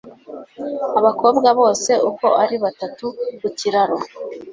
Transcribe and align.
Abakobwa 0.99 1.49
bose 1.59 1.91
uko 2.09 2.27
ari 2.43 2.55
batatu 2.63 3.05
ku 3.39 3.47
kiraro 3.57 3.97